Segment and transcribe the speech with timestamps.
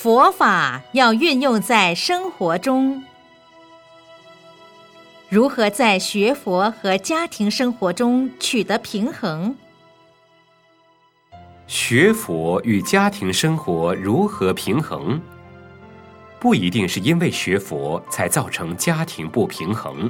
[0.00, 3.02] 佛法要运用在生活中，
[5.28, 9.56] 如何在学佛和家庭生活中取得平衡？
[11.66, 15.20] 学佛与家庭生活如何平衡？
[16.38, 20.08] 不一定是因为学佛才造成家庭不平衡。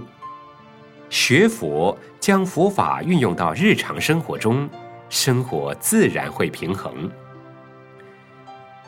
[1.08, 4.68] 学佛将佛法运用到日常生活中，
[5.08, 7.10] 生活自然会平衡。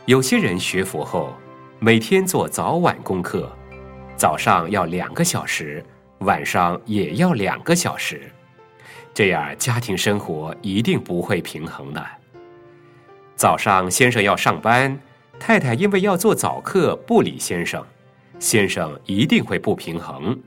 [0.07, 1.35] 有些人学佛后，
[1.79, 3.51] 每天做早晚功课，
[4.17, 5.85] 早上要两个小时，
[6.21, 8.23] 晚上也要两个小时，
[9.13, 12.05] 这样家庭生活一定不会平衡的。
[13.37, 14.99] 早上先生要上班。
[15.39, 17.83] 太太因为要做早课不理先生，
[18.39, 20.39] 先生一定会不平衡。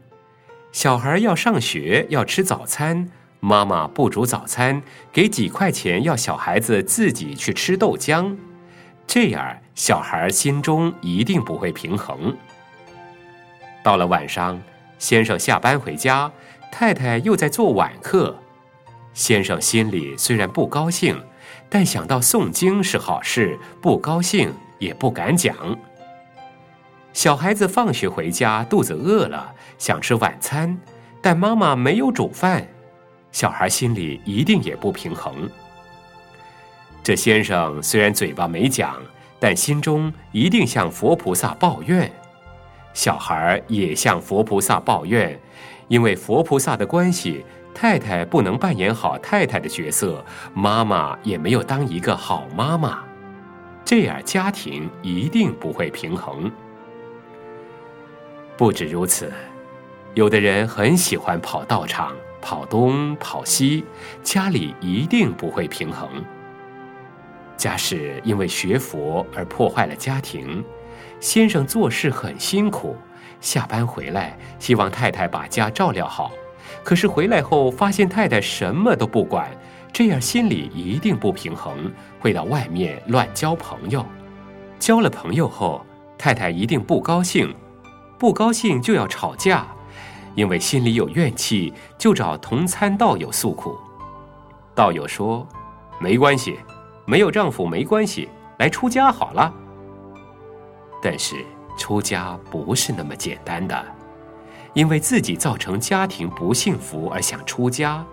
[0.72, 8.36] 小孩要上学要吃早餐，妈妈不煮早餐，给几块钱要小孩子自己去吃豆浆，
[9.06, 12.36] 这样小孩心中一定不会平衡。
[13.84, 14.62] 到了晚上，
[14.98, 16.32] 先生下班回家，
[16.72, 18.36] 太太又在做晚课，
[19.14, 21.22] 先生心里虽然不高兴，
[21.70, 24.54] 但想到诵经是好事，不高兴。
[24.80, 25.56] 也不敢讲。
[27.14, 30.78] 小孩子放学回家，肚子饿了，想吃晚餐，
[31.22, 32.68] 但妈妈没有煮饭，
[33.32, 35.50] 小孩心里一定也不平衡。
[37.04, 38.96] 这先生虽然嘴巴没讲，
[39.38, 42.10] 但心中一定向佛菩萨抱怨。
[42.94, 45.38] 小孩也向佛菩萨抱怨，
[45.90, 47.44] 因为佛菩萨的关系，
[47.74, 53.04] 太太不能扮演好太太的角色，妈妈也没有当一个好妈妈。
[53.84, 56.50] 这样家庭一定不会平衡。
[58.56, 59.30] 不止如此，
[60.14, 63.84] 有的人很喜欢跑道场，跑东跑西，
[64.24, 66.08] 家里一定不会平衡。
[67.56, 70.64] 假使因为学佛而破坏了家庭，
[71.20, 72.96] 先生做事很辛苦，
[73.40, 76.32] 下班回来希望太太把家照料好，
[76.84, 79.50] 可是回来后发现太太什么都不管。
[79.94, 84.04] 这样心里一定不平衡，会到外面乱交朋友。
[84.80, 85.86] 交了朋友后，
[86.18, 87.56] 太太一定不高兴，
[88.18, 89.68] 不高兴就要吵架，
[90.34, 93.78] 因为心里有怨气，就找同参道友诉苦。
[94.74, 95.48] 道友说
[96.02, 96.58] ：“没关系，
[97.06, 99.54] 没有丈夫没关系，来出家好了。”
[101.02, 101.36] 但是
[101.78, 103.86] 出家不是那么简单的，
[104.74, 108.06] 因为自己造成家庭不幸福而想出家。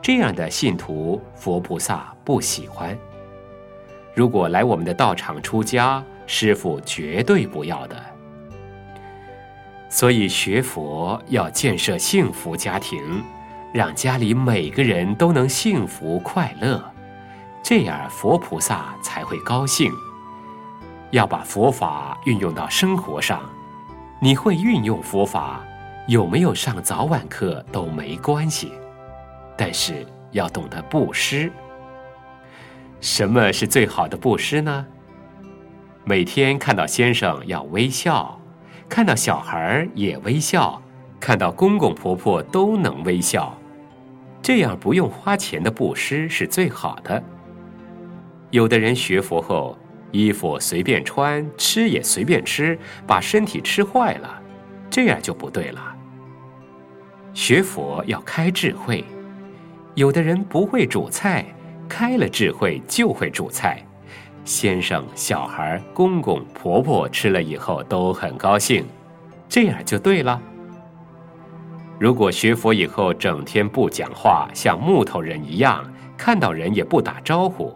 [0.00, 2.96] 这样的信徒，佛菩萨不喜欢。
[4.14, 7.96] 如果来我们的道场出家，师傅绝对不要的。
[9.88, 13.22] 所以学佛要建设幸福家庭，
[13.72, 16.82] 让家里每个人都能幸福快乐，
[17.68, 19.92] 这样佛菩萨才会高兴。
[21.10, 23.42] 要把佛法运用到生活上，
[24.22, 25.64] 你会运用佛法，
[26.06, 28.70] 有没有上早晚课都没关系。
[29.58, 31.50] 但是要懂得布施。
[33.00, 34.86] 什么是最好的布施呢？
[36.04, 38.40] 每天看到先生要微笑，
[38.88, 40.80] 看到小孩也微笑，
[41.18, 43.58] 看到公公婆婆都能微笑，
[44.40, 47.20] 这样不用花钱的布施是最好的。
[48.50, 49.76] 有的人学佛后，
[50.12, 54.42] 衣服随便穿，吃也随便吃，把身体吃坏了，
[54.88, 55.94] 这样就不对了。
[57.34, 59.04] 学佛要开智慧。
[59.94, 61.44] 有的人不会煮菜，
[61.88, 63.82] 开了智慧就会煮菜。
[64.44, 68.84] 先生、小孩、公公、婆婆吃了以后都很高兴，
[69.48, 70.40] 这样就对了。
[71.98, 75.84] 如果学佛以后整天不讲话，像木头人一样，
[76.16, 77.74] 看到人也不打招呼，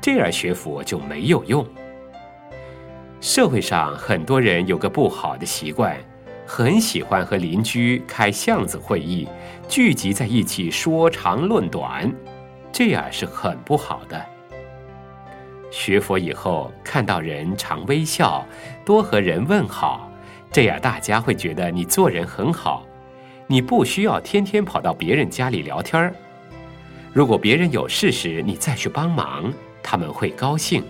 [0.00, 1.66] 这样学佛就没有用。
[3.20, 5.96] 社会上很多人有个不好的习惯。
[6.50, 9.28] 很喜欢和邻居开巷子会议，
[9.68, 12.10] 聚集在一起说长论短，
[12.72, 14.18] 这样是很不好的。
[15.70, 18.42] 学佛以后，看到人常微笑，
[18.82, 20.10] 多和人问好，
[20.50, 22.82] 这样大家会觉得你做人很好。
[23.46, 26.14] 你不需要天天跑到别人家里聊天儿。
[27.12, 29.52] 如果别人有事时，你再去帮忙，
[29.90, 30.84] 他们会高兴。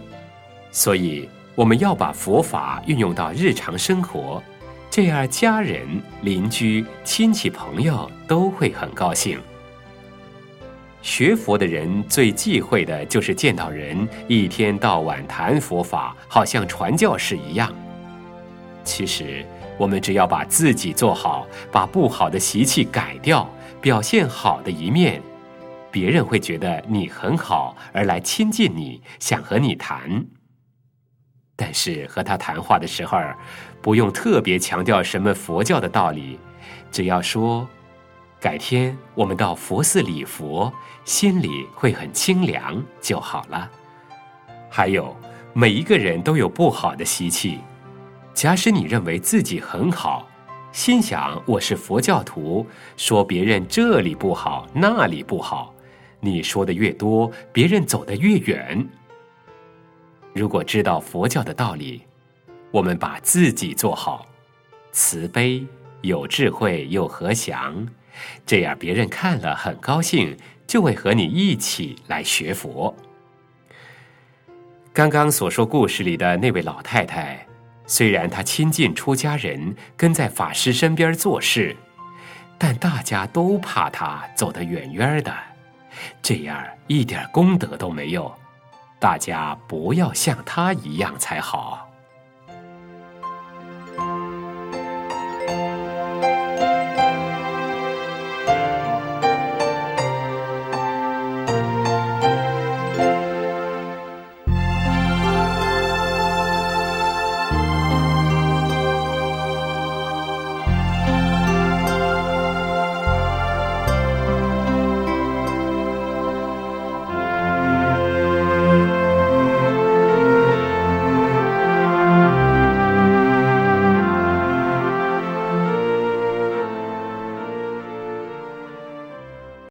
[0.72, 4.42] 所以，我们要把佛法运用到日常生活。
[4.90, 5.86] 这样，家人、
[6.22, 9.38] 邻居、亲戚、朋友都会很高兴。
[11.00, 17.72] 学佛的人最忌讳的就是见到人一天到晚谈佛法，好像传教士一样。
[18.82, 19.46] 其实，
[19.78, 23.48] 我们只要把自己做好，把不好的习气改掉，
[23.80, 25.22] 表现好的一面，
[25.90, 30.24] 别人会觉得你很好，而来亲近你，想和你谈。
[31.56, 33.18] 但是和他谈话的时候，
[33.82, 36.38] 不用特别强调什么佛教的道理，
[36.92, 37.68] 只要说
[38.38, 40.72] ：“改天我们到佛寺礼佛，
[41.04, 43.68] 心里会很清凉就好了。”
[44.70, 45.16] 还有，
[45.52, 47.58] 每一个人都有不好的习气，
[48.34, 50.28] 假使你认为自己很好。
[50.70, 52.64] 心想我是佛教徒，
[52.96, 55.74] 说别人这里不好那里不好，
[56.20, 58.86] 你说的越多，别人走得越远。
[60.34, 62.02] 如果知道佛教的道理，
[62.70, 64.26] 我们把自己做好，
[64.92, 65.66] 慈悲、
[66.02, 67.86] 有智慧又和祥，
[68.44, 70.36] 这样别人看了很高兴，
[70.66, 72.94] 就会和你一起来学佛。
[74.92, 77.44] 刚刚所说故事里的那位老太太。
[77.86, 81.74] 虽然她亲近出家人，跟在法师身边做事，
[82.58, 85.34] 但大家都怕她走得远远的，
[86.22, 88.32] 这样一点功德都没有。
[88.98, 91.87] 大家不要像他一样才好。